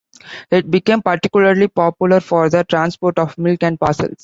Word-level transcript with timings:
It 0.49 0.71
became 0.71 1.03
particularly 1.03 1.67
popular 1.67 2.21
for 2.21 2.49
the 2.49 2.63
transport 2.63 3.19
of 3.19 3.37
milk 3.37 3.61
and 3.61 3.79
parcels. 3.79 4.17